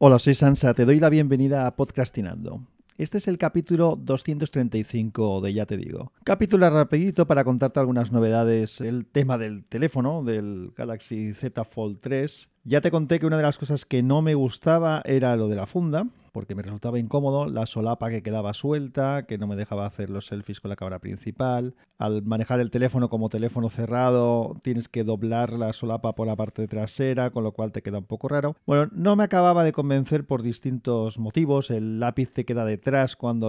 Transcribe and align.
Hola, 0.00 0.20
soy 0.20 0.36
Sansa, 0.36 0.74
te 0.74 0.84
doy 0.84 1.00
la 1.00 1.08
bienvenida 1.08 1.66
a 1.66 1.74
Podcastinando. 1.74 2.62
Este 2.98 3.18
es 3.18 3.26
el 3.26 3.36
capítulo 3.36 3.96
235 3.96 5.40
de 5.40 5.52
Ya 5.52 5.66
te 5.66 5.76
digo. 5.76 6.12
Capítulo 6.22 6.70
rapidito 6.70 7.26
para 7.26 7.42
contarte 7.42 7.80
algunas 7.80 8.12
novedades. 8.12 8.80
El 8.80 9.06
tema 9.06 9.38
del 9.38 9.64
teléfono, 9.64 10.22
del 10.22 10.70
Galaxy 10.76 11.32
Z 11.32 11.64
Fold 11.64 11.98
3. 12.00 12.48
Ya 12.62 12.80
te 12.80 12.92
conté 12.92 13.18
que 13.18 13.26
una 13.26 13.38
de 13.38 13.42
las 13.42 13.58
cosas 13.58 13.84
que 13.84 14.04
no 14.04 14.22
me 14.22 14.36
gustaba 14.36 15.02
era 15.04 15.34
lo 15.34 15.48
de 15.48 15.56
la 15.56 15.66
funda, 15.66 16.06
porque 16.38 16.54
me 16.54 16.62
resultaba 16.62 17.00
incómodo, 17.00 17.46
la 17.46 17.66
solapa 17.66 18.10
que 18.10 18.22
quedaba 18.22 18.54
suelta, 18.54 19.26
que 19.26 19.38
no 19.38 19.48
me 19.48 19.56
dejaba 19.56 19.86
hacer 19.86 20.08
los 20.08 20.26
selfies 20.26 20.60
con 20.60 20.68
la 20.68 20.76
cámara 20.76 21.00
principal. 21.00 21.74
Al 21.98 22.22
manejar 22.22 22.60
el 22.60 22.70
teléfono 22.70 23.08
como 23.08 23.28
teléfono 23.28 23.70
cerrado, 23.70 24.54
tienes 24.62 24.88
que 24.88 25.02
doblar 25.02 25.54
la 25.54 25.72
solapa 25.72 26.14
por 26.14 26.28
la 26.28 26.36
parte 26.36 26.68
trasera, 26.68 27.30
con 27.30 27.42
lo 27.42 27.50
cual 27.50 27.72
te 27.72 27.82
queda 27.82 27.98
un 27.98 28.04
poco 28.04 28.28
raro. 28.28 28.54
Bueno, 28.68 28.88
no 28.92 29.16
me 29.16 29.24
acababa 29.24 29.64
de 29.64 29.72
convencer 29.72 30.28
por 30.28 30.42
distintos 30.42 31.18
motivos. 31.18 31.72
El 31.72 31.98
lápiz 31.98 32.32
te 32.32 32.44
queda 32.44 32.64
detrás 32.64 33.16
cuando 33.16 33.48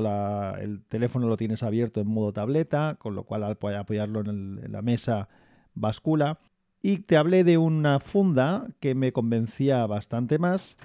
el 0.59 0.81
teléfono 0.87 1.27
lo 1.27 1.37
tienes 1.37 1.61
abierto 1.61 2.01
en 2.01 2.07
modo 2.07 2.33
tableta, 2.33 2.95
con 2.97 3.13
lo 3.13 3.21
cual 3.23 3.43
al 3.43 3.59
apoyarlo 3.77 4.21
en, 4.21 4.61
en 4.63 4.71
la 4.71 4.81
mesa 4.81 5.29
bascula. 5.75 6.39
Y 6.81 7.01
te 7.01 7.17
hablé 7.17 7.43
de 7.43 7.59
una 7.59 7.99
funda 7.99 8.65
que 8.79 8.95
me 8.95 9.13
convencía 9.13 9.85
bastante 9.85 10.39
más 10.39 10.75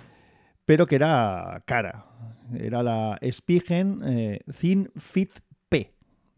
pero 0.65 0.87
que 0.87 0.97
era 0.97 1.63
cara. 1.67 2.07
Era 2.55 2.83
la 2.83 3.19
Spigen 3.31 4.01
eh, 4.05 4.41
Thin 4.59 4.91
Fit 4.97 5.33
P. 5.69 5.95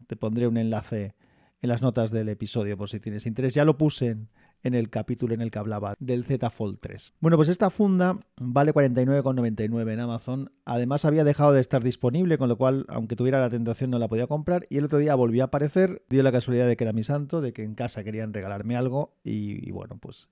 Te 0.07 0.15
pondré 0.15 0.47
un 0.47 0.57
enlace 0.57 1.15
en 1.61 1.69
las 1.69 1.81
notas 1.81 2.11
del 2.11 2.29
episodio 2.29 2.77
por 2.77 2.89
si 2.89 2.99
tienes 2.99 3.25
interés. 3.25 3.53
Ya 3.53 3.65
lo 3.65 3.77
puse 3.77 4.17
en, 4.63 4.73
el 4.73 4.89
capítulo 4.89 5.33
en 5.33 5.41
el 5.41 5.51
que 5.51 5.59
hablaba 5.59 5.95
del 5.99 6.23
Z 6.23 6.49
Fold 6.49 6.79
3. 6.79 7.13
Bueno, 7.19 7.37
pues 7.37 7.49
esta 7.49 7.69
funda 7.69 8.19
vale 8.39 8.73
49,99 8.73 9.93
en 9.93 9.99
Amazon. 9.99 10.51
Además 10.65 11.05
había 11.05 11.23
dejado 11.23 11.53
de 11.53 11.61
estar 11.61 11.83
disponible, 11.83 12.37
con 12.37 12.49
lo 12.49 12.57
cual, 12.57 12.85
aunque 12.89 13.15
tuviera 13.15 13.39
la 13.39 13.49
tentación, 13.49 13.89
no 13.89 13.99
la 13.99 14.07
podía 14.07 14.27
comprar. 14.27 14.65
Y 14.69 14.77
el 14.77 14.85
otro 14.85 14.99
día 14.99 15.15
volvió 15.15 15.43
a 15.43 15.47
aparecer. 15.47 16.03
Dio 16.09 16.23
la 16.23 16.31
casualidad 16.31 16.67
de 16.67 16.77
que 16.77 16.83
era 16.83 16.93
mi 16.93 17.03
santo, 17.03 17.41
de 17.41 17.53
que 17.53 17.63
en 17.63 17.75
casa 17.75 18.03
querían 18.03 18.33
regalarme 18.33 18.75
algo. 18.75 19.15
y 19.23 19.71
bueno, 19.71 19.97
pues 19.97 20.27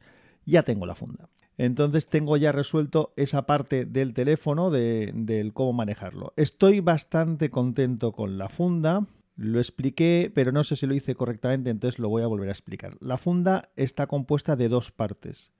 ya 0.45 0.63
tengo 0.63 0.85
la 0.85 0.95
funda. 0.95 1.29
Entonces 1.57 2.07
tengo 2.07 2.37
ya 2.37 2.51
resuelto 2.51 3.13
esa 3.15 3.45
parte 3.45 3.85
del 3.85 4.13
teléfono 4.13 4.71
de, 4.71 5.11
del 5.13 5.53
cómo 5.53 5.73
manejarlo. 5.73 6.33
Estoy 6.35 6.81
bastante 6.81 7.49
contento 7.49 8.11
con 8.11 8.37
la 8.37 8.49
funda. 8.49 9.05
Lo 9.37 9.59
expliqué, 9.59 10.31
pero 10.33 10.51
no 10.51 10.63
sé 10.63 10.75
si 10.75 10.85
lo 10.85 10.93
hice 10.93 11.15
correctamente, 11.15 11.69
entonces 11.69 11.99
lo 11.99 12.09
voy 12.09 12.23
a 12.23 12.27
volver 12.27 12.49
a 12.49 12.53
explicar. 12.53 12.95
La 12.99 13.17
funda 13.17 13.69
está 13.75 14.07
compuesta 14.07 14.55
de 14.55 14.69
dos 14.69 14.91
partes. 14.91 15.51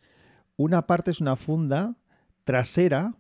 Una 0.58 0.88
parte 0.88 1.12
es 1.12 1.20
una 1.20 1.36
funda 1.36 1.96
trasera 2.46 3.16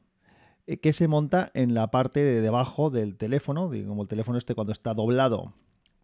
eh, 0.68 0.78
que 0.78 0.94
se 0.94 1.08
monta 1.08 1.52
en 1.54 1.74
la 1.74 1.92
parte 1.92 2.22
de 2.22 2.42
debajo 2.42 2.90
del 2.90 3.18
teléfono, 3.18 3.70
como 3.70 4.04
el 4.04 4.08
teléfono 4.08 4.38
este 4.38 4.56
cuando 4.56 4.74
está 4.74 4.94
doblado, 4.94 5.54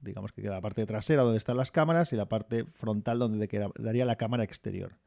digamos 0.01 0.31
que 0.31 0.41
queda 0.41 0.55
la 0.55 0.61
parte 0.61 0.85
trasera 0.85 1.23
donde 1.23 1.37
están 1.37 1.57
las 1.57 1.71
cámaras 1.71 2.11
y 2.11 2.15
la 2.15 2.27
parte 2.27 2.65
frontal 2.65 3.19
donde 3.19 3.47
quedaría 3.47 4.05
la 4.05 4.17
cámara 4.17 4.43
exterior. 4.43 4.97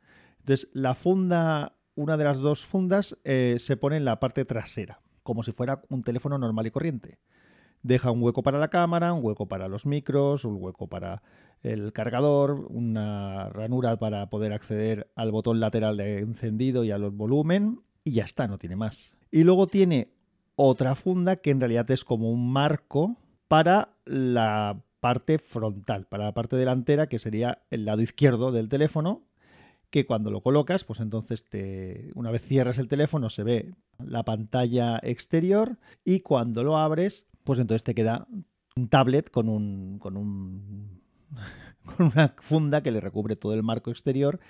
Entonces, 0.45 0.69
la 0.75 0.95
funda, 0.95 1.73
una 1.95 2.19
de 2.19 2.25
las 2.25 2.39
dos 2.39 2.67
fundas, 2.67 3.17
eh, 3.25 3.57
se 3.59 3.79
pone 3.79 3.97
en 3.97 4.05
la 4.05 4.21
parte 4.21 4.45
trasera, 4.45 5.01
como 5.23 5.43
si 5.43 5.53
fuera 5.53 5.81
un 5.89 6.03
teléfono 6.03 6.37
normal 6.37 6.67
y 6.67 6.71
corriente. 6.71 7.19
Deja 7.83 8.11
un 8.11 8.23
hueco 8.23 8.43
para 8.43 8.59
la 8.59 8.69
cámara, 8.69 9.15
un 9.15 9.25
hueco 9.25 9.49
para 9.49 9.69
los 9.69 9.87
micros, 9.87 10.45
un 10.45 10.63
hueco 10.63 10.87
para 10.87 11.23
el 11.63 11.95
cargador, 11.95 12.67
una 12.69 13.49
ranura 13.49 13.97
para 13.99 14.29
poder 14.29 14.53
acceder 14.53 15.11
al 15.17 15.33
botón 15.33 15.61
lateral 15.61 15.97
de 15.97 16.19
encendido 16.19 16.85
y 16.85 16.91
al 16.91 17.09
volumen, 17.09 17.81
y 18.05 18.13
ya 18.13 18.25
está, 18.25 18.47
no 18.47 18.59
tiene 18.59 18.77
más. 18.77 19.15
Y 19.31 19.45
luego 19.45 19.67
tiene 19.67 20.13
otra 20.57 20.95
funda 20.95 21.37
que 21.37 21.53
en 21.53 21.61
realidad 21.61 21.91
es 21.91 22.05
como 22.05 22.31
un 22.31 22.53
marco 22.53 23.17
para 23.49 23.97
la 24.05 24.79
parte 25.01 25.39
frontal, 25.39 26.05
para 26.05 26.25
la 26.25 26.35
parte 26.35 26.57
delantera, 26.57 27.07
que 27.07 27.19
sería 27.19 27.63
el 27.71 27.87
lado 27.87 28.03
izquierdo 28.03 28.53
del 28.53 28.69
teléfono, 28.69 29.23
que 29.91 30.07
cuando 30.07 30.31
lo 30.31 30.43
colocas, 30.43 30.85
pues 30.85 31.01
entonces 31.01 31.45
te, 31.45 32.11
una 32.15 32.31
vez 32.31 32.43
cierras 32.43 32.79
el 32.79 32.89
teléfono 32.89 33.31
se 33.31 33.43
ve 33.43 33.75
la 34.05 34.25
pantalla 34.25 34.99
exterior 35.03 35.79
y 36.05 36.21
cuando 36.21 36.63
lo 36.63 36.77
abres, 36.77 37.27
pues 37.45 37.59
entonces 37.59 37.85
te 37.85 37.95
queda 37.95 38.27
un 38.77 38.89
tablet 38.89 39.31
con 39.31 39.49
un, 39.49 39.99
con 39.99 40.17
un 40.17 41.01
con 41.85 42.07
una 42.07 42.35
funda 42.39 42.83
que 42.83 42.91
le 42.91 43.01
recubre 43.01 43.37
todo 43.37 43.55
el 43.55 43.63
marco 43.63 43.91
exterior 43.91 44.41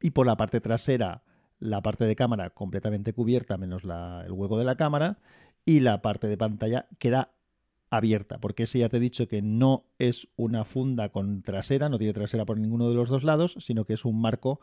y 0.00 0.10
por 0.10 0.26
la 0.26 0.36
parte 0.36 0.60
trasera 0.60 1.22
la 1.58 1.80
parte 1.80 2.04
de 2.04 2.16
cámara 2.16 2.50
completamente 2.50 3.12
cubierta 3.12 3.56
menos 3.56 3.84
el 3.84 4.32
hueco 4.32 4.58
de 4.58 4.64
la 4.64 4.76
cámara 4.76 5.18
y 5.64 5.80
la 5.80 6.02
parte 6.02 6.26
de 6.26 6.36
pantalla 6.36 6.88
queda 6.98 7.30
abierta, 7.92 8.38
porque 8.38 8.62
ese 8.62 8.78
ya 8.78 8.88
te 8.88 8.96
he 8.96 9.00
dicho 9.00 9.28
que 9.28 9.42
no 9.42 9.84
es 9.98 10.26
una 10.36 10.64
funda 10.64 11.10
con 11.10 11.42
trasera, 11.42 11.90
no 11.90 11.98
tiene 11.98 12.14
trasera 12.14 12.46
por 12.46 12.58
ninguno 12.58 12.88
de 12.88 12.94
los 12.94 13.10
dos 13.10 13.22
lados, 13.22 13.54
sino 13.58 13.84
que 13.84 13.92
es 13.92 14.06
un 14.06 14.18
marco 14.18 14.60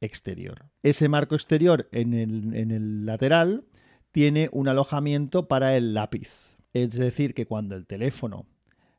exterior. 0.00 0.66
Ese 0.84 1.08
marco 1.08 1.34
exterior 1.34 1.88
en 1.90 2.14
el, 2.14 3.04
lateral 3.04 3.64
tiene 4.12 4.48
un 4.52 4.68
alojamiento 4.68 5.48
para 5.48 5.76
el 5.76 5.92
lápiz. 5.92 6.56
Es 6.72 6.92
decir, 6.92 7.34
que 7.34 7.46
cuando 7.46 7.74
el 7.74 7.84
teléfono 7.84 8.46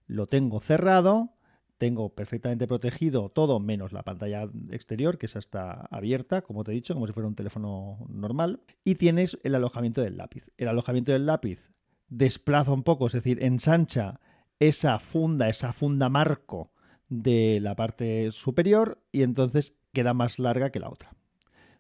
lo 0.08 0.28
tengo 0.28 0.60
cerrado, 0.60 1.38
tengo 1.78 2.10
perfectamente 2.14 2.68
protegido 2.68 3.30
todo 3.30 3.62
menos 3.62 3.94
la 3.94 4.04
pantalla 4.04 4.50
exterior, 4.72 5.18
que 5.18 5.28
esa 5.28 5.40
está 5.40 5.88
abierta, 5.90 6.42
como 6.42 6.66
te 6.66 6.72
he 6.72 6.76
dicho, 6.76 6.94
como 6.96 7.08
si 7.08 7.14
fuera 7.14 7.30
un 7.30 7.36
teléfono 7.36 8.06
normal, 8.10 8.60
y 8.84 8.96
tienes 8.96 9.40
el 9.44 9.56
alojamiento 9.56 10.02
del 10.02 10.18
lápiz. 10.18 10.50
El 10.58 10.68
alojamiento 10.68 11.14
del 11.14 11.26
lápiz 11.26 11.72
desplaza 12.10 12.72
un 12.72 12.84
poco, 12.84 13.08
es 13.08 13.14
decir, 13.14 13.44
ensancha 13.44 14.20
esa 14.60 15.00
funda, 15.00 15.50
esa 15.50 15.74
funda 15.74 16.10
marco 16.10 16.72
de 17.08 17.60
la 17.62 17.76
parte 17.76 18.32
superior 18.32 19.02
y 19.12 19.24
entonces 19.24 19.74
queda 19.94 20.14
más 20.14 20.40
larga 20.40 20.72
que 20.72 20.80
la 20.80 20.90
otra. 20.90 21.16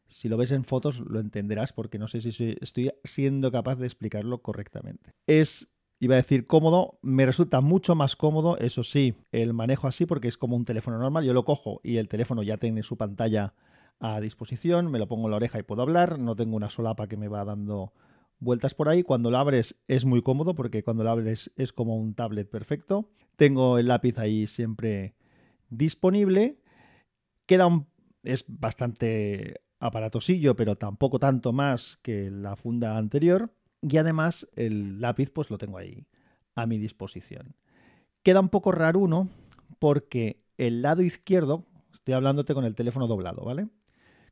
Si 0.08 0.28
lo 0.28 0.38
ves 0.38 0.52
en 0.52 0.64
fotos 0.64 1.02
lo 1.02 1.20
entenderás 1.20 1.72
porque 1.72 2.00
no 2.00 2.08
sé 2.08 2.20
si 2.22 2.58
estoy 2.62 2.92
siendo 3.04 3.52
capaz 3.52 3.76
de 3.76 3.86
explicarlo 3.86 4.42
correctamente. 4.42 5.14
Es, 5.28 5.70
iba 6.00 6.16
a 6.16 6.18
decir 6.18 6.48
cómodo, 6.48 6.98
me 7.04 7.28
resulta 7.28 7.62
mucho 7.62 7.94
más 7.94 8.16
cómodo, 8.16 8.58
eso 8.58 8.84
sí, 8.84 9.14
el 9.32 9.54
manejo 9.54 9.88
así 9.88 10.08
porque 10.08 10.28
es 10.28 10.38
como 10.38 10.56
un 10.56 10.66
teléfono 10.66 10.98
normal, 10.98 11.26
yo 11.26 11.34
lo 11.34 11.46
cojo 11.46 11.80
y 11.84 11.98
el 11.98 12.08
teléfono 12.08 12.42
ya 12.42 12.58
tiene 12.58 12.82
su 12.82 12.98
pantalla 12.98 13.54
a 14.00 14.20
disposición, 14.20 14.90
me 14.90 14.98
lo 14.98 15.08
pongo 15.08 15.28
en 15.28 15.32
la 15.32 15.38
oreja 15.38 15.60
y 15.60 15.64
puedo 15.64 15.84
hablar, 15.84 16.18
no 16.18 16.36
tengo 16.36 16.56
una 16.56 16.70
solapa 16.70 17.08
que 17.08 17.18
me 17.18 17.28
va 17.28 17.46
dando 17.46 17.94
vueltas 18.40 18.74
por 18.74 18.90
ahí. 18.90 19.04
Cuando 19.04 19.32
lo 19.32 19.38
abres 19.38 19.80
es 19.88 20.06
muy 20.06 20.22
cómodo 20.22 20.56
porque 20.56 20.84
cuando 20.84 21.04
lo 21.04 21.12
abres 21.12 21.52
es 21.56 21.74
como 21.74 21.98
un 21.98 22.16
tablet 22.16 22.50
perfecto. 22.50 23.10
Tengo 23.36 23.78
el 23.78 23.88
lápiz 23.88 24.18
ahí 24.18 24.48
siempre 24.48 25.16
disponible. 25.70 26.60
Queda 27.46 27.68
un 27.68 27.88
es 28.24 28.46
bastante 28.48 29.62
aparatosillo, 29.80 30.56
pero 30.56 30.76
tampoco 30.76 31.20
tanto 31.20 31.54
más 31.54 32.00
que 32.02 32.30
la 32.30 32.56
funda 32.56 32.98
anterior. 32.98 33.54
Y 33.82 33.98
además 33.98 34.48
el 34.56 35.00
lápiz 35.00 35.30
pues 35.32 35.50
lo 35.50 35.58
tengo 35.58 35.78
ahí 35.78 36.06
a 36.56 36.66
mi 36.66 36.78
disposición. 36.78 37.56
Queda 38.24 38.42
un 38.42 38.50
poco 38.50 38.72
raro 38.72 39.00
uno 39.00 39.30
porque 39.80 40.38
el 40.58 40.82
lado 40.82 41.02
izquierdo, 41.02 41.66
estoy 41.94 42.14
hablándote 42.14 42.54
con 42.54 42.66
el 42.66 42.76
teléfono 42.76 43.08
doblado, 43.08 43.44
¿vale? 43.46 43.70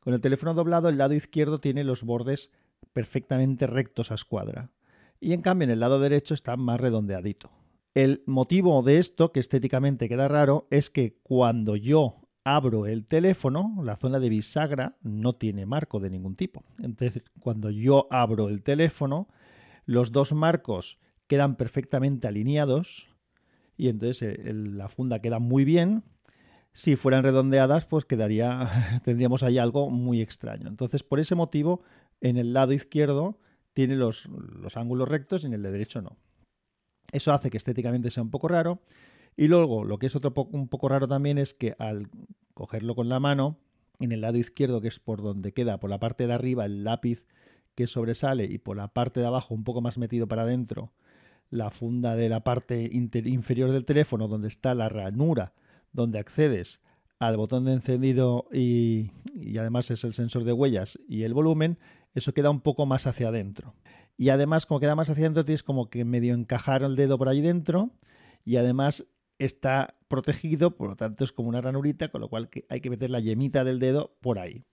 Con 0.01 0.13
el 0.13 0.19
teléfono 0.19 0.53
doblado 0.53 0.89
el 0.89 0.97
lado 0.97 1.13
izquierdo 1.13 1.59
tiene 1.59 1.85
los 1.85 2.03
bordes 2.03 2.49
perfectamente 2.93 3.67
rectos 3.67 4.11
a 4.11 4.15
escuadra. 4.15 4.71
Y 5.19 5.33
en 5.33 5.41
cambio 5.41 5.65
en 5.65 5.71
el 5.71 5.79
lado 5.79 5.99
derecho 5.99 6.33
está 6.33 6.57
más 6.57 6.79
redondeadito. 6.79 7.51
El 7.93 8.23
motivo 8.27 8.83
de 8.83 8.99
esto, 8.99 9.31
que 9.31 9.39
estéticamente 9.39 10.07
queda 10.07 10.27
raro, 10.27 10.67
es 10.69 10.89
que 10.89 11.17
cuando 11.23 11.75
yo 11.75 12.21
abro 12.43 12.85
el 12.85 13.05
teléfono, 13.05 13.75
la 13.83 13.95
zona 13.95 14.19
de 14.19 14.29
bisagra 14.29 14.97
no 15.01 15.33
tiene 15.33 15.65
marco 15.65 15.99
de 15.99 16.09
ningún 16.09 16.35
tipo. 16.35 16.63
Entonces, 16.79 17.23
cuando 17.39 17.71
yo 17.71 18.07
abro 18.09 18.49
el 18.49 18.63
teléfono, 18.63 19.27
los 19.85 20.11
dos 20.11 20.31
marcos 20.31 20.99
quedan 21.27 21.55
perfectamente 21.55 22.27
alineados 22.27 23.07
y 23.75 23.89
entonces 23.89 24.21
eh, 24.21 24.53
la 24.53 24.87
funda 24.87 25.19
queda 25.19 25.39
muy 25.39 25.65
bien. 25.65 26.03
Si 26.73 26.95
fueran 26.95 27.23
redondeadas, 27.23 27.85
pues 27.85 28.05
quedaría, 28.05 29.01
tendríamos 29.03 29.43
ahí 29.43 29.57
algo 29.57 29.89
muy 29.89 30.21
extraño. 30.21 30.67
Entonces, 30.67 31.03
por 31.03 31.19
ese 31.19 31.35
motivo, 31.35 31.81
en 32.21 32.37
el 32.37 32.53
lado 32.53 32.73
izquierdo 32.73 33.39
tiene 33.73 33.95
los, 33.95 34.25
los 34.25 34.77
ángulos 34.77 35.07
rectos 35.07 35.43
y 35.43 35.47
en 35.47 35.53
el 35.53 35.63
de 35.63 35.71
derecho 35.71 36.01
no. 36.01 36.17
Eso 37.11 37.31
hace 37.31 37.49
que 37.49 37.57
estéticamente 37.57 38.11
sea 38.11 38.23
un 38.23 38.31
poco 38.31 38.47
raro 38.47 38.81
y 39.37 39.47
luego, 39.47 39.85
lo 39.85 39.99
que 39.99 40.07
es 40.07 40.15
otro 40.15 40.33
un 40.51 40.67
poco 40.67 40.89
raro 40.89 41.07
también 41.07 41.37
es 41.37 41.53
que 41.53 41.75
al 41.77 42.09
cogerlo 42.55 42.95
con 42.95 43.07
la 43.07 43.19
mano, 43.19 43.59
en 43.99 44.11
el 44.11 44.21
lado 44.21 44.37
izquierdo, 44.37 44.81
que 44.81 44.87
es 44.87 44.99
por 44.99 45.21
donde 45.21 45.53
queda, 45.53 45.79
por 45.79 45.91
la 45.91 45.99
parte 45.99 46.25
de 46.25 46.33
arriba, 46.33 46.65
el 46.65 46.83
lápiz 46.83 47.23
que 47.75 47.85
sobresale 47.85 48.45
y 48.45 48.57
por 48.57 48.75
la 48.77 48.87
parte 48.87 49.19
de 49.19 49.27
abajo, 49.27 49.53
un 49.53 49.63
poco 49.63 49.79
más 49.79 49.99
metido 49.99 50.27
para 50.27 50.41
adentro, 50.41 50.91
la 51.51 51.69
funda 51.69 52.15
de 52.15 52.29
la 52.29 52.43
parte 52.43 52.89
inferior 52.91 53.71
del 53.71 53.85
teléfono, 53.85 54.27
donde 54.27 54.47
está 54.47 54.73
la 54.73 54.89
ranura 54.89 55.53
donde 55.93 56.19
accedes 56.19 56.81
al 57.19 57.37
botón 57.37 57.65
de 57.65 57.73
encendido 57.73 58.45
y, 58.51 59.11
además 59.57 59.89
es 59.91 60.03
el 60.03 60.13
sensor 60.13 60.43
de 60.43 60.53
huellas 60.53 60.99
y 61.07 61.23
el 61.23 61.33
volumen, 61.33 61.77
eso 62.13 62.33
queda 62.33 62.49
un 62.49 62.61
poco 62.61 62.85
más 62.85 63.07
hacia 63.07 63.29
adentro. 63.29 63.73
Y 64.17 64.29
además, 64.29 64.65
como 64.65 64.79
queda 64.79 64.95
más 64.95 65.09
hacia 65.09 65.25
adentro, 65.25 65.45
tienes 65.45 65.63
como 65.63 65.89
que 65.89 66.05
medio 66.05 66.33
encajar 66.33 66.83
el 66.83 66.95
dedo 66.95 67.17
por 67.17 67.29
ahí 67.29 67.41
dentro 67.41 67.91
y 68.45 68.57
además 68.57 69.05
está 69.37 69.95
protegido, 70.07 70.75
por 70.75 70.89
lo 70.89 70.95
tanto 70.95 71.23
es 71.23 71.31
como 71.31 71.49
una 71.49 71.61
ranurita, 71.61 72.09
con 72.09 72.21
lo 72.21 72.29
cual 72.29 72.49
hay 72.69 72.81
que 72.81 72.89
meter 72.89 73.09
la 73.09 73.19
yemita 73.19 73.63
del 73.63 73.79
dedo 73.79 74.15
por 74.21 74.39
ahí. 74.39 74.63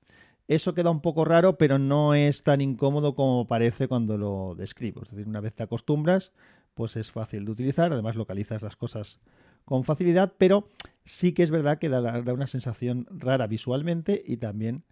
Eso 0.46 0.75
queda 0.75 0.91
un 0.91 1.00
poco 1.00 1.25
raro, 1.25 1.56
pero 1.56 1.79
no 1.79 2.14
es 2.14 2.43
tan 2.43 2.61
incómodo 2.61 3.14
como 3.14 3.46
parece 3.46 3.88
cuando 3.88 4.19
lo 4.19 4.55
describo. 4.55 5.02
Es 5.02 5.11
decir, 5.11 5.26
una 5.26 5.41
vez 5.41 5.55
te 5.55 5.62
acostumbras, 5.62 6.32
pues 6.75 6.96
es 6.96 7.11
fácil 7.11 7.46
de 7.46 7.52
utilizar, 7.52 7.93
además 7.93 8.17
localizas 8.17 8.62
las 8.62 8.76
cosas 8.76 9.20
con 9.65 9.85
facilidad, 9.85 10.35
pero 10.39 10.69
sí 11.05 11.33
que 11.33 11.43
es 11.43 11.51
verdad 11.51 11.79
que 11.79 11.89
da, 11.89 12.21
una 12.33 12.47
sensación 12.47 13.07
rara 13.11 13.47
visualmente 13.47 14.23
y 14.27 14.37
también 14.39 14.85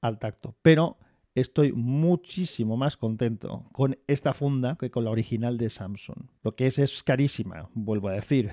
al 0.00 0.18
tacto. 0.18 0.54
Pero 0.62 0.98
estoy 1.34 1.72
muchísimo 1.72 2.76
más 2.76 2.96
contento 2.96 3.66
con 3.72 3.98
esta 4.06 4.34
funda 4.34 4.76
que 4.78 4.90
con 4.90 5.04
la 5.04 5.10
original 5.10 5.58
de 5.58 5.70
Samsung. 5.70 6.26
Lo 6.42 6.54
que 6.54 6.66
es 6.66 6.78
es 6.78 7.02
carísima, 7.02 7.68
vuelvo 7.74 8.08
a 8.08 8.12
decir. 8.12 8.50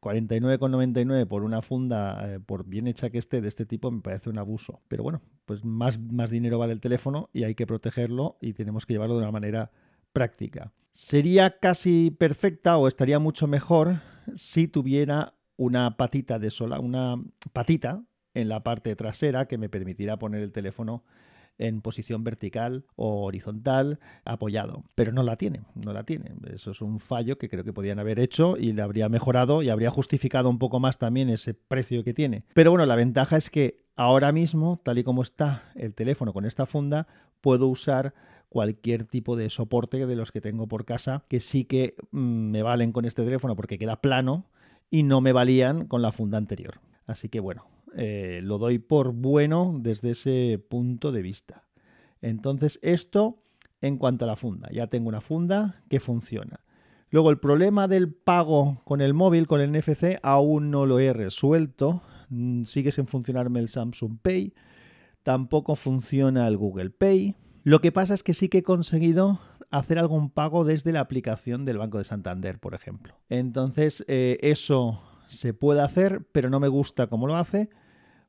49,99 0.00 1.26
por 1.26 1.42
una 1.42 1.62
funda, 1.62 2.34
eh, 2.34 2.38
por 2.38 2.64
bien 2.64 2.86
hecha 2.86 3.10
que 3.10 3.18
esté 3.18 3.40
de 3.40 3.48
este 3.48 3.66
tipo, 3.66 3.90
me 3.90 4.02
parece 4.02 4.30
un 4.30 4.38
abuso. 4.38 4.80
Pero 4.86 5.02
bueno, 5.02 5.20
pues 5.46 5.64
más, 5.64 5.98
más 5.98 6.30
dinero 6.30 6.58
vale 6.58 6.74
el 6.74 6.80
teléfono 6.80 7.28
y 7.32 7.42
hay 7.42 7.56
que 7.56 7.66
protegerlo 7.66 8.36
y 8.40 8.52
tenemos 8.52 8.86
que 8.86 8.92
llevarlo 8.92 9.16
de 9.16 9.22
una 9.22 9.32
manera 9.32 9.72
práctica. 10.12 10.72
Sería 10.92 11.58
casi 11.58 12.10
perfecta 12.10 12.76
o 12.76 12.86
estaría 12.86 13.18
mucho 13.18 13.48
mejor 13.48 14.00
si 14.34 14.68
tuviera 14.68 15.34
una 15.56 15.96
patita 15.96 16.38
de 16.38 16.50
sola, 16.50 16.80
una 16.80 17.16
patita 17.52 18.04
en 18.34 18.48
la 18.48 18.62
parte 18.62 18.94
trasera 18.96 19.46
que 19.46 19.58
me 19.58 19.68
permitirá 19.68 20.18
poner 20.18 20.42
el 20.42 20.52
teléfono 20.52 21.04
en 21.58 21.80
posición 21.80 22.22
vertical 22.22 22.84
o 22.96 23.24
horizontal 23.24 23.98
apoyado, 24.24 24.84
pero 24.94 25.12
no 25.12 25.22
la 25.22 25.36
tiene, 25.36 25.62
no 25.74 25.92
la 25.92 26.04
tiene. 26.04 26.32
Eso 26.52 26.72
es 26.72 26.82
un 26.82 27.00
fallo 27.00 27.38
que 27.38 27.48
creo 27.48 27.64
que 27.64 27.72
podían 27.72 27.98
haber 27.98 28.20
hecho 28.20 28.56
y 28.58 28.72
le 28.72 28.82
habría 28.82 29.08
mejorado 29.08 29.62
y 29.62 29.70
habría 29.70 29.90
justificado 29.90 30.50
un 30.50 30.58
poco 30.58 30.80
más 30.80 30.98
también 30.98 31.30
ese 31.30 31.54
precio 31.54 32.04
que 32.04 32.14
tiene. 32.14 32.44
Pero 32.52 32.70
bueno, 32.70 32.84
la 32.84 32.96
ventaja 32.96 33.38
es 33.38 33.48
que 33.48 33.86
ahora 33.96 34.32
mismo, 34.32 34.80
tal 34.84 34.98
y 34.98 35.04
como 35.04 35.22
está 35.22 35.62
el 35.74 35.94
teléfono 35.94 36.32
con 36.32 36.44
esta 36.44 36.66
funda, 36.66 37.06
puedo 37.40 37.68
usar 37.68 38.12
cualquier 38.56 39.04
tipo 39.04 39.36
de 39.36 39.50
soporte 39.50 40.06
de 40.06 40.16
los 40.16 40.32
que 40.32 40.40
tengo 40.40 40.66
por 40.66 40.86
casa 40.86 41.26
que 41.28 41.40
sí 41.40 41.66
que 41.66 41.94
mm, 42.10 42.52
me 42.52 42.62
valen 42.62 42.90
con 42.90 43.04
este 43.04 43.22
teléfono 43.22 43.54
porque 43.54 43.76
queda 43.76 44.00
plano 44.00 44.46
y 44.90 45.02
no 45.02 45.20
me 45.20 45.32
valían 45.32 45.86
con 45.86 46.00
la 46.00 46.10
funda 46.10 46.38
anterior. 46.38 46.80
Así 47.04 47.28
que 47.28 47.38
bueno, 47.38 47.66
eh, 47.94 48.40
lo 48.42 48.56
doy 48.56 48.78
por 48.78 49.12
bueno 49.12 49.76
desde 49.78 50.12
ese 50.12 50.58
punto 50.70 51.12
de 51.12 51.20
vista. 51.20 51.64
Entonces, 52.22 52.78
esto 52.80 53.42
en 53.82 53.98
cuanto 53.98 54.24
a 54.24 54.28
la 54.28 54.36
funda. 54.36 54.70
Ya 54.72 54.86
tengo 54.86 55.10
una 55.10 55.20
funda 55.20 55.82
que 55.90 56.00
funciona. 56.00 56.60
Luego, 57.10 57.28
el 57.28 57.38
problema 57.38 57.88
del 57.88 58.10
pago 58.10 58.80
con 58.84 59.02
el 59.02 59.12
móvil, 59.12 59.46
con 59.46 59.60
el 59.60 59.70
NFC, 59.70 60.18
aún 60.22 60.70
no 60.70 60.86
lo 60.86 60.98
he 60.98 61.12
resuelto. 61.12 62.00
Mm, 62.30 62.64
sigue 62.64 62.90
sin 62.90 63.06
funcionarme 63.06 63.60
el 63.60 63.68
Samsung 63.68 64.16
Pay. 64.22 64.54
Tampoco 65.24 65.74
funciona 65.74 66.48
el 66.48 66.56
Google 66.56 66.88
Pay. 66.88 67.34
Lo 67.66 67.80
que 67.80 67.90
pasa 67.90 68.14
es 68.14 68.22
que 68.22 68.32
sí 68.32 68.48
que 68.48 68.58
he 68.58 68.62
conseguido 68.62 69.40
hacer 69.72 69.98
algún 69.98 70.30
pago 70.30 70.64
desde 70.64 70.92
la 70.92 71.00
aplicación 71.00 71.64
del 71.64 71.78
Banco 71.78 71.98
de 71.98 72.04
Santander, 72.04 72.60
por 72.60 72.74
ejemplo. 72.74 73.16
Entonces, 73.28 74.04
eh, 74.06 74.38
eso 74.42 75.02
se 75.26 75.52
puede 75.52 75.80
hacer, 75.80 76.24
pero 76.30 76.48
no 76.48 76.60
me 76.60 76.68
gusta 76.68 77.08
cómo 77.08 77.26
lo 77.26 77.34
hace 77.34 77.68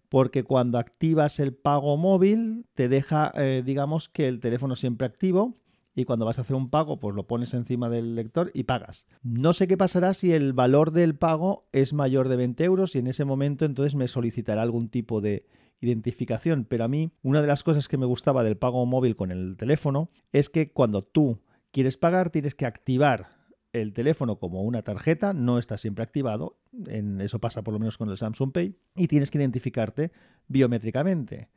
porque 0.10 0.44
cuando 0.44 0.80
activas 0.80 1.40
el 1.40 1.54
pago 1.54 1.98
móvil 1.98 2.66
te 2.74 2.90
deja, 2.90 3.32
eh, 3.36 3.62
digamos, 3.64 4.10
que 4.10 4.28
el 4.28 4.40
teléfono 4.40 4.76
siempre 4.76 5.06
activo 5.06 5.60
y 5.94 6.06
cuando 6.06 6.26
vas 6.26 6.40
a 6.40 6.42
hacer 6.42 6.56
un 6.56 6.72
pago, 6.72 7.00
pues 7.00 7.16
lo 7.16 7.28
pones 7.28 7.54
encima 7.54 7.90
del 7.90 8.16
lector 8.16 8.50
y 8.56 8.64
pagas. 8.64 9.06
No 9.22 9.54
sé 9.54 9.68
qué 9.68 9.78
pasará 9.78 10.16
si 10.16 10.32
el 10.34 10.54
valor 10.54 10.90
del 10.90 11.16
pago 11.16 11.68
es 11.74 11.94
mayor 11.94 12.28
de 12.28 12.38
20 12.38 12.64
euros 12.64 12.96
y 12.96 13.00
en 13.00 13.08
ese 13.08 13.24
momento 13.24 13.66
entonces 13.66 13.94
me 13.94 14.08
solicitará 14.08 14.64
algún 14.64 14.90
tipo 14.90 15.22
de 15.22 15.46
identificación, 15.80 16.66
pero 16.66 16.84
a 16.84 16.88
mí 16.88 17.12
una 17.22 17.42
de 17.42 17.48
las 17.48 17.64
cosas 17.64 17.88
que 17.88 17.98
me 17.98 18.06
gustaba 18.06 18.44
del 18.44 18.58
pago 18.58 18.86
móvil 18.86 19.16
con 19.16 19.32
el 19.32 19.58
teléfono 19.58 20.10
es 20.32 20.50
que 20.50 20.72
cuando 20.72 21.04
tú 21.04 21.42
quieres 21.72 21.98
pagar 21.98 22.30
tienes 22.30 22.56
que 22.56 22.66
activar 22.66 23.38
el 23.74 23.94
teléfono 23.94 24.40
como 24.40 24.62
una 24.64 24.82
tarjeta, 24.82 25.34
no 25.34 25.60
está 25.60 25.78
siempre 25.78 26.04
activado, 26.04 26.58
en 26.88 27.22
eso 27.22 27.40
pasa 27.40 27.62
por 27.62 27.74
lo 27.74 27.80
menos 27.80 27.98
con 27.98 28.10
el 28.10 28.18
Samsung 28.18 28.52
Pay, 28.52 28.76
y 28.96 29.08
tienes 29.08 29.30
que 29.30 29.38
identificarte 29.38 30.12
biométricamente. 30.48 31.50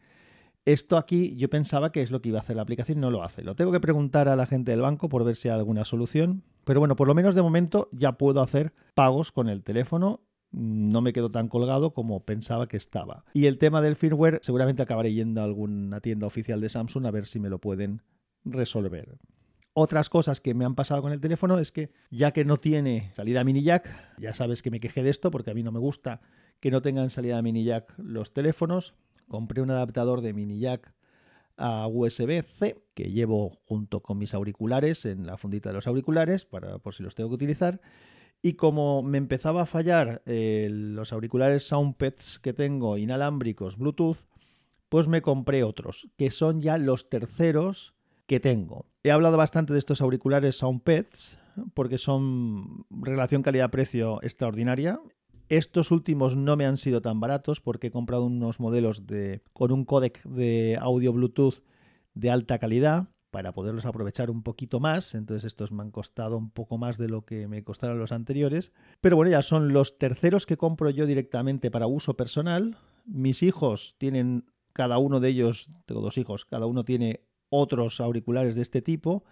Esto 0.66 0.98
aquí 0.98 1.36
yo 1.36 1.48
pensaba 1.48 1.90
que 1.90 2.02
es 2.02 2.10
lo 2.10 2.20
que 2.20 2.28
iba 2.28 2.38
a 2.38 2.42
hacer 2.42 2.56
la 2.56 2.62
aplicación, 2.62 3.00
no 3.00 3.10
lo 3.10 3.22
hace. 3.22 3.42
Lo 3.42 3.56
tengo 3.56 3.72
que 3.72 3.80
preguntar 3.80 4.28
a 4.28 4.36
la 4.36 4.46
gente 4.46 4.72
del 4.72 4.82
banco 4.82 5.08
por 5.08 5.24
ver 5.24 5.36
si 5.36 5.48
hay 5.48 5.54
alguna 5.58 5.86
solución, 5.86 6.44
pero 6.64 6.80
bueno, 6.80 6.96
por 6.96 7.08
lo 7.08 7.14
menos 7.14 7.34
de 7.34 7.42
momento 7.42 7.88
ya 7.92 8.18
puedo 8.18 8.42
hacer 8.42 8.74
pagos 8.94 9.32
con 9.32 9.48
el 9.48 9.62
teléfono 9.62 10.20
no 10.52 11.00
me 11.00 11.12
quedo 11.12 11.30
tan 11.30 11.48
colgado 11.48 11.92
como 11.92 12.24
pensaba 12.24 12.66
que 12.66 12.76
estaba. 12.76 13.24
Y 13.34 13.46
el 13.46 13.58
tema 13.58 13.80
del 13.80 13.96
firmware, 13.96 14.40
seguramente 14.42 14.82
acabaré 14.82 15.12
yendo 15.12 15.40
a 15.40 15.44
alguna 15.44 16.00
tienda 16.00 16.26
oficial 16.26 16.60
de 16.60 16.68
Samsung 16.68 17.06
a 17.06 17.10
ver 17.10 17.26
si 17.26 17.38
me 17.38 17.48
lo 17.48 17.60
pueden 17.60 18.02
resolver. 18.44 19.18
Otras 19.72 20.10
cosas 20.10 20.40
que 20.40 20.52
me 20.54 20.64
han 20.64 20.74
pasado 20.74 21.00
con 21.02 21.12
el 21.12 21.20
teléfono 21.20 21.58
es 21.58 21.70
que 21.70 21.92
ya 22.10 22.32
que 22.32 22.44
no 22.44 22.56
tiene 22.56 23.12
salida 23.14 23.44
mini 23.44 23.62
jack, 23.62 23.88
ya 24.18 24.34
sabes 24.34 24.62
que 24.62 24.70
me 24.70 24.80
quejé 24.80 25.02
de 25.02 25.10
esto 25.10 25.30
porque 25.30 25.52
a 25.52 25.54
mí 25.54 25.62
no 25.62 25.70
me 25.70 25.78
gusta 25.78 26.20
que 26.58 26.70
no 26.70 26.82
tengan 26.82 27.10
salida 27.10 27.40
mini 27.40 27.64
jack 27.64 27.94
los 27.96 28.32
teléfonos. 28.32 28.94
Compré 29.28 29.62
un 29.62 29.70
adaptador 29.70 30.22
de 30.22 30.32
mini 30.32 30.58
jack 30.58 30.92
a 31.56 31.86
USB-C 31.86 32.82
que 32.94 33.12
llevo 33.12 33.50
junto 33.64 34.02
con 34.02 34.18
mis 34.18 34.34
auriculares 34.34 35.04
en 35.04 35.26
la 35.26 35.36
fundita 35.36 35.68
de 35.68 35.76
los 35.76 35.86
auriculares 35.86 36.44
para 36.44 36.78
por 36.78 36.94
si 36.94 37.02
los 37.02 37.14
tengo 37.14 37.30
que 37.30 37.36
utilizar. 37.36 37.80
Y 38.42 38.54
como 38.54 39.02
me 39.02 39.18
empezaba 39.18 39.62
a 39.62 39.66
fallar 39.66 40.22
eh, 40.24 40.68
los 40.70 41.12
auriculares 41.12 41.64
Soundpads 41.68 42.38
que 42.38 42.52
tengo 42.52 42.96
inalámbricos 42.96 43.76
Bluetooth, 43.76 44.18
pues 44.88 45.08
me 45.08 45.22
compré 45.22 45.62
otros, 45.62 46.08
que 46.16 46.30
son 46.30 46.62
ya 46.62 46.78
los 46.78 47.08
terceros 47.10 47.94
que 48.26 48.40
tengo. 48.40 48.86
He 49.02 49.10
hablado 49.10 49.36
bastante 49.36 49.72
de 49.72 49.78
estos 49.78 50.00
auriculares 50.00 50.56
Soundpads 50.56 51.38
porque 51.74 51.98
son 51.98 52.86
relación 52.90 53.42
calidad-precio 53.42 54.22
extraordinaria. 54.22 55.00
Estos 55.48 55.90
últimos 55.90 56.36
no 56.36 56.56
me 56.56 56.64
han 56.64 56.76
sido 56.76 57.02
tan 57.02 57.20
baratos 57.20 57.60
porque 57.60 57.88
he 57.88 57.90
comprado 57.90 58.26
unos 58.26 58.60
modelos 58.60 59.06
de, 59.06 59.42
con 59.52 59.72
un 59.72 59.84
códec 59.84 60.22
de 60.24 60.78
audio 60.80 61.12
Bluetooth 61.12 61.62
de 62.14 62.30
alta 62.30 62.58
calidad 62.58 63.08
para 63.30 63.52
poderlos 63.52 63.86
aprovechar 63.86 64.30
un 64.30 64.42
poquito 64.42 64.80
más. 64.80 65.14
Entonces 65.14 65.44
estos 65.44 65.72
me 65.72 65.82
han 65.82 65.90
costado 65.90 66.36
un 66.36 66.50
poco 66.50 66.78
más 66.78 66.98
de 66.98 67.08
lo 67.08 67.24
que 67.24 67.48
me 67.48 67.62
costaron 67.62 67.98
los 67.98 68.12
anteriores. 68.12 68.72
Pero 69.00 69.16
bueno, 69.16 69.30
ya 69.30 69.42
son 69.42 69.72
los 69.72 69.98
terceros 69.98 70.46
que 70.46 70.56
compro 70.56 70.90
yo 70.90 71.06
directamente 71.06 71.70
para 71.70 71.86
uso 71.86 72.14
personal. 72.14 72.76
Mis 73.04 73.42
hijos 73.42 73.94
tienen, 73.98 74.44
cada 74.72 74.98
uno 74.98 75.20
de 75.20 75.28
ellos, 75.28 75.68
tengo 75.86 76.00
dos 76.00 76.18
hijos, 76.18 76.44
cada 76.44 76.66
uno 76.66 76.84
tiene 76.84 77.20
otros 77.48 78.00
auriculares 78.00 78.56
de 78.56 78.62
este 78.62 78.82
tipo. 78.82 79.24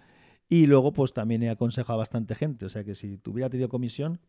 Y 0.49 0.67
luego, 0.67 0.93
pues 0.93 1.13
también 1.13 1.43
he 1.43 1.51
aconsejado 1.51 1.95
a 1.95 1.99
bastante 1.99 2.35
gente. 2.35 2.67
O 2.67 2.69
sea 2.71 2.85
que 2.85 2.95
si 2.95 3.19
tuviera 3.19 3.51
tenido 3.51 3.69
comisión, 3.69 4.21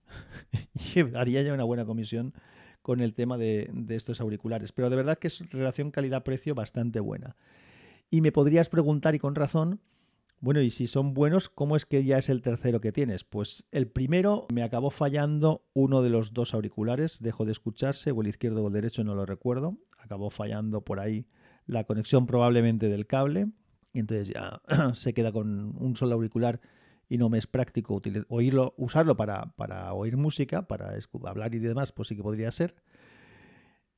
haría 1.15 1.41
ya 1.43 1.53
una 1.53 1.63
buena 1.63 1.85
comisión 1.85 2.33
con 2.81 3.01
el 3.01 3.13
tema 3.13 3.37
de, 3.37 3.69
de 3.71 3.95
estos 3.95 4.19
auriculares. 4.19 4.71
Pero 4.71 4.89
de 4.89 4.95
verdad 4.95 5.17
que 5.17 5.27
es 5.27 5.49
relación 5.51 5.91
calidad-precio 5.91 6.55
bastante 6.55 6.99
buena. 6.99 7.35
Y 8.09 8.21
me 8.21 8.31
podrías 8.31 8.69
preguntar, 8.69 9.15
y 9.15 9.19
con 9.19 9.35
razón, 9.35 9.81
bueno, 10.41 10.61
y 10.61 10.71
si 10.71 10.87
son 10.87 11.13
buenos, 11.13 11.49
¿cómo 11.49 11.75
es 11.75 11.85
que 11.85 12.05
ya 12.05 12.17
es 12.17 12.29
el 12.29 12.41
tercero 12.41 12.79
que 12.79 12.91
tienes? 12.91 13.23
Pues 13.23 13.65
el 13.71 13.87
primero 13.87 14.47
me 14.53 14.63
acabó 14.63 14.89
fallando 14.89 15.65
uno 15.73 16.01
de 16.01 16.09
los 16.09 16.33
dos 16.33 16.53
auriculares, 16.53 17.19
dejó 17.21 17.45
de 17.45 17.51
escucharse, 17.51 18.11
o 18.11 18.21
el 18.21 18.27
izquierdo 18.27 18.63
o 18.63 18.67
el 18.67 18.73
derecho, 18.73 19.03
no 19.03 19.15
lo 19.15 19.25
recuerdo. 19.25 19.77
Acabó 19.97 20.29
fallando 20.29 20.81
por 20.81 20.99
ahí 20.99 21.27
la 21.65 21.83
conexión 21.83 22.25
probablemente 22.25 22.87
del 22.87 23.05
cable 23.05 23.49
y 23.93 23.99
entonces 23.99 24.29
ya 24.29 24.61
se 24.93 25.13
queda 25.13 25.31
con 25.31 25.75
un 25.77 25.95
solo 25.95 26.15
auricular 26.15 26.61
y 27.09 27.17
no 27.17 27.29
me 27.29 27.37
es 27.37 27.47
práctico 27.47 28.01
oírlo, 28.27 28.75
usarlo 28.77 29.17
para, 29.17 29.53
para 29.55 29.91
oír 29.93 30.15
música, 30.15 30.67
para 30.67 30.93
hablar 31.25 31.55
y 31.55 31.59
demás, 31.59 31.91
pues 31.91 32.07
sí 32.07 32.15
que 32.15 32.23
podría 32.23 32.51
ser. 32.51 32.75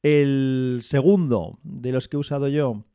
El 0.01 0.79
segundo 0.81 1.59
de 1.63 1.91
los 1.91 2.07
que 2.07 2.15
he 2.15 2.19
usado 2.19 2.47
yo, 2.47 2.85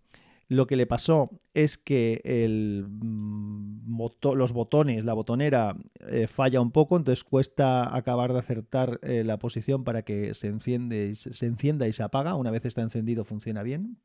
lo 0.48 0.66
que 0.66 0.76
le 0.76 0.86
pasó 0.86 1.30
es 1.54 1.76
que 1.76 2.20
el, 2.24 2.86
mm, 2.88 3.98
los 4.34 4.52
botones, 4.52 5.04
la 5.04 5.14
botonera 5.14 5.76
eh, 6.08 6.28
falla 6.28 6.60
un 6.60 6.70
poco, 6.70 6.96
entonces 6.96 7.24
cuesta 7.24 7.94
acabar 7.96 8.32
de 8.32 8.38
acertar 8.38 9.00
eh, 9.02 9.24
la 9.24 9.38
posición 9.38 9.82
para 9.82 10.02
que 10.02 10.34
se, 10.34 10.46
enciende, 10.46 11.14
se 11.16 11.46
encienda 11.46 11.88
y 11.88 11.92
se 11.92 12.02
apaga. 12.02 12.34
Una 12.36 12.50
vez 12.50 12.64
está 12.64 12.82
encendido 12.82 13.24
funciona 13.24 13.62
bien, 13.62 13.98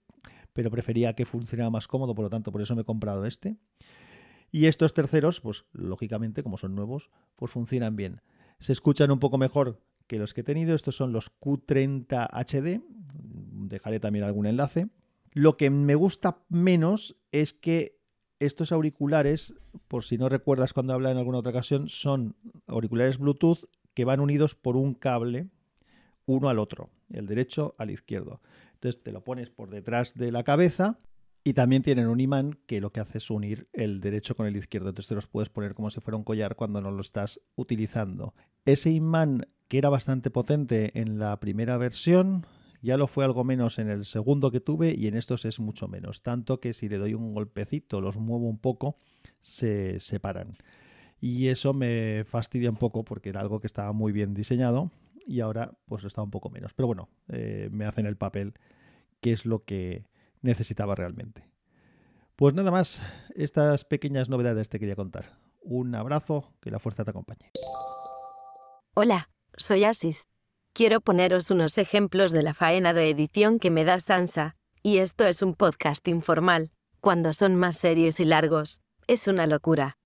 pero 0.54 0.72
prefería 0.72 1.14
que 1.14 1.26
funcionara 1.26 1.70
más 1.70 1.88
cómodo, 1.88 2.16
por 2.16 2.24
lo 2.24 2.30
tanto, 2.30 2.52
por 2.52 2.62
eso 2.62 2.76
me 2.76 2.82
he 2.82 2.86
comprado 2.86 3.26
este. 3.26 3.58
Y 4.52 4.66
estos 4.66 4.94
terceros, 4.94 5.40
pues 5.40 5.66
lógicamente, 5.72 6.44
como 6.44 6.58
son 6.58 6.76
nuevos, 6.76 7.10
pues 7.36 7.52
funcionan 7.52 7.96
bien. 7.96 8.22
Se 8.60 8.74
escuchan 8.74 9.12
un 9.12 9.20
poco 9.20 9.38
mejor 9.38 9.80
que 10.08 10.18
los 10.18 10.34
que 10.34 10.42
he 10.42 10.44
tenido. 10.44 10.76
Estos 10.76 10.96
son 10.96 11.14
los 11.14 11.32
Q30 11.40 12.28
HD. 12.32 12.82
dejaré 13.70 14.00
también 14.00 14.26
algún 14.26 14.46
enlace. 14.46 14.90
Lo 15.34 15.58
que 15.58 15.70
me 15.70 15.96
gusta 15.96 16.44
menos 16.50 17.18
es 17.32 17.54
que 17.54 18.00
estos 18.40 18.72
auriculares, 18.72 19.54
por 19.88 20.04
si 20.04 20.18
no 20.18 20.28
recuerdas 20.28 20.74
cuando 20.74 20.94
hablé 20.94 21.12
en 21.12 21.18
alguna 21.18 21.38
otra 21.38 21.52
ocasión, 21.52 21.90
son 21.90 22.36
auriculares 22.68 23.18
Bluetooth 23.18 23.70
que 23.94 24.06
van 24.06 24.20
unidos 24.20 24.56
por 24.56 24.76
un 24.76 24.94
cable 24.94 25.50
uno 26.26 26.50
al 26.50 26.60
otro, 26.60 26.90
el 27.10 27.28
derecho 27.28 27.76
al 27.78 27.92
izquierdo. 27.92 28.42
Entonces 28.74 29.04
te 29.04 29.12
lo 29.12 29.24
pones 29.24 29.50
por 29.50 29.70
detrás 29.70 30.16
de 30.16 30.32
la 30.32 30.44
cabeza 30.44 31.00
y 31.44 31.54
también 31.54 31.84
tienen 31.84 32.08
un 32.08 32.20
imán 32.20 32.60
que 32.66 32.82
lo 32.82 32.92
que 32.92 33.00
hace 33.00 33.18
es 33.18 33.30
unir 33.30 33.68
el 33.74 34.00
derecho 34.00 34.36
con 34.36 34.48
el 34.48 34.56
izquierdo. 34.56 34.90
Entonces 34.90 35.10
te 35.10 35.16
los 35.16 35.28
puedes 35.28 35.50
poner 35.50 35.74
como 35.74 35.90
si 35.90 36.00
fuera 36.00 36.18
un 36.18 36.24
collar 36.24 36.56
cuando 36.56 36.82
no 36.82 36.92
lo 36.92 37.02
estás 37.02 37.40
utilizando. 37.56 38.34
Ese 38.66 38.92
imán 38.92 39.46
que 39.68 39.78
era 39.78 39.90
bastante 39.90 40.30
potente 40.30 41.00
en 41.00 41.20
la 41.20 41.40
primera 41.40 41.78
versión, 41.78 42.46
ya 42.82 42.98
lo 42.98 43.08
fue 43.08 43.26
algo 43.26 43.44
menos 43.44 43.80
en 43.80 43.90
el 43.90 44.06
segundo 44.06 44.52
que 44.52 44.60
tuve 44.60 44.94
y 44.98 45.08
en 45.08 45.16
estos 45.16 45.46
es 45.46 45.60
mucho 45.60 45.88
menos. 45.88 46.22
Tanto 46.22 46.60
que 46.60 46.74
si 46.74 46.90
le 46.90 46.98
doy 46.98 47.14
un 47.14 47.34
golpecito, 47.34 48.02
los 48.02 48.18
muevo 48.18 48.48
un 48.48 48.58
poco, 48.58 48.98
se 49.40 50.00
separan. 50.00 50.58
Y 51.20 51.48
eso 51.48 51.74
me 51.74 52.24
fastidia 52.26 52.70
un 52.70 52.78
poco 52.78 53.04
porque 53.04 53.30
era 53.30 53.42
algo 53.42 53.60
que 53.60 53.68
estaba 53.68 53.94
muy 53.94 54.12
bien 54.12 54.34
diseñado 54.34 54.92
y 55.28 55.42
ahora 55.42 55.78
pues 55.86 56.04
está 56.04 56.24
un 56.24 56.32
poco 56.32 56.50
menos. 56.50 56.74
Pero 56.74 56.88
bueno, 56.88 57.10
eh, 57.30 57.70
me 57.72 57.86
hacen 57.86 58.08
el 58.08 58.18
papel 58.18 58.56
que 59.22 59.32
es 59.32 59.46
lo 59.46 59.64
que 59.64 60.06
necesitaba 60.42 60.96
realmente. 60.96 61.48
Pues 62.36 62.56
nada 62.56 62.72
más, 62.72 63.04
estas 63.36 63.86
pequeñas 63.86 64.30
novedades 64.30 64.70
te 64.70 64.80
quería 64.80 64.96
contar. 64.96 65.38
Un 65.62 65.94
abrazo, 65.94 66.56
que 66.60 66.72
la 66.72 66.80
fuerza 66.80 67.06
te 67.06 67.12
acompañe. 67.12 67.52
Hola, 68.96 69.30
soy 69.56 69.84
Asis. 69.84 70.31
Quiero 70.74 71.02
poneros 71.02 71.52
unos 71.52 71.78
ejemplos 71.78 72.32
de 72.32 72.44
la 72.44 72.54
faena 72.54 72.94
de 72.94 73.10
edición 73.10 73.60
que 73.60 73.70
me 73.70 73.84
da 73.84 74.00
Sansa, 74.00 74.56
y 74.82 75.00
esto 75.00 75.28
es 75.28 75.42
un 75.42 75.54
podcast 75.54 76.08
informal. 76.08 76.72
Cuando 77.02 77.34
son 77.34 77.58
más 77.58 77.76
serios 77.76 78.22
y 78.22 78.26
largos, 78.26 78.80
es 79.06 79.28
una 79.28 79.48
locura. 79.48 79.98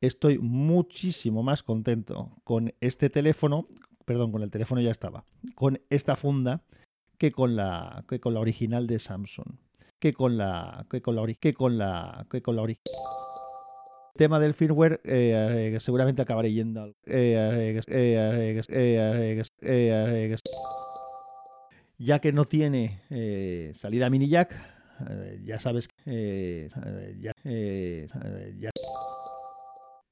Estoy 0.00 0.38
muchísimo 0.38 1.42
más 1.42 1.62
contento 1.62 2.30
con 2.44 2.72
este 2.80 3.10
teléfono, 3.10 3.68
perdón, 4.06 4.32
con 4.32 4.42
el 4.42 4.50
teléfono 4.50 4.80
ya 4.80 4.90
estaba, 4.90 5.26
con 5.54 5.82
esta 5.90 6.16
funda 6.16 6.62
que 7.18 7.30
con 7.30 7.54
la, 7.54 8.06
que 8.08 8.18
con 8.18 8.32
la 8.32 8.40
original 8.40 8.86
de 8.86 8.98
Samsung, 8.98 9.58
que 9.98 10.14
con 10.14 10.38
la, 10.38 10.86
que 10.90 11.02
con 11.02 11.14
la, 11.14 11.26
que 11.34 11.52
con 11.52 11.76
la, 11.76 12.26
que 12.30 12.40
con 12.40 12.56
la 12.56 12.62
original 12.62 13.05
tema 14.16 14.40
del 14.40 14.54
firmware 14.54 15.00
eh, 15.04 15.76
seguramente 15.80 16.22
acabaré 16.22 16.52
yendo 16.52 16.92
ya 21.98 22.18
que 22.18 22.32
no 22.32 22.44
tiene 22.44 23.02
eh, 23.10 23.72
salida 23.74 24.10
mini 24.10 24.28
jack 24.28 24.54
eh, 25.08 25.40
ya 25.44 25.60
sabes 25.60 25.88
eh, 26.06 26.68
ya, 27.20 27.32
ya. 28.58 28.70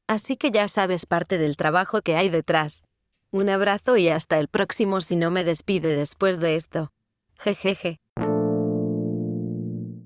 así 0.06 0.36
que 0.36 0.50
ya 0.50 0.68
sabes 0.68 1.06
parte 1.06 1.38
del 1.38 1.56
trabajo 1.56 2.02
que 2.02 2.16
hay 2.16 2.28
detrás. 2.28 2.84
Un 3.30 3.48
abrazo 3.48 3.96
y 3.96 4.08
hasta 4.08 4.38
el 4.38 4.48
próximo 4.48 5.00
si 5.00 5.16
no 5.16 5.30
me 5.30 5.42
despide 5.42 5.96
después 5.96 6.38
de 6.38 6.56
esto. 6.56 6.92
Jejeje 7.38 7.98